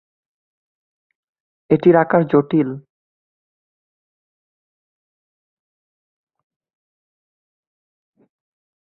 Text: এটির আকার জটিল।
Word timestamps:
এটির 1.69 1.95
আকার 1.95 2.21
জটিল। 2.31 2.69